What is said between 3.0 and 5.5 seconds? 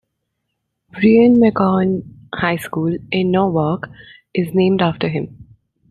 in Norwalk, is named after him.